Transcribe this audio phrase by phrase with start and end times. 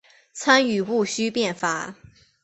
[0.33, 1.93] 参与戊戌变法。